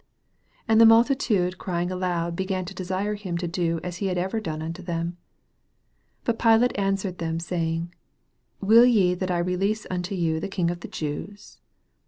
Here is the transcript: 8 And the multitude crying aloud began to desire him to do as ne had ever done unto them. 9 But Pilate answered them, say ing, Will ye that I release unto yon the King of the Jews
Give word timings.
8 0.63 0.65
And 0.69 0.81
the 0.81 0.87
multitude 0.87 1.59
crying 1.59 1.91
aloud 1.91 2.35
began 2.35 2.65
to 2.65 2.73
desire 2.73 3.13
him 3.13 3.37
to 3.37 3.47
do 3.47 3.79
as 3.83 4.01
ne 4.01 4.07
had 4.07 4.17
ever 4.17 4.39
done 4.39 4.59
unto 4.59 4.81
them. 4.81 5.05
9 5.05 5.15
But 6.23 6.39
Pilate 6.39 6.75
answered 6.75 7.19
them, 7.19 7.39
say 7.39 7.73
ing, 7.75 7.93
Will 8.59 8.83
ye 8.87 9.13
that 9.13 9.29
I 9.29 9.37
release 9.37 9.85
unto 9.91 10.15
yon 10.15 10.39
the 10.39 10.47
King 10.49 10.71
of 10.71 10.79
the 10.79 10.87
Jews 10.87 11.59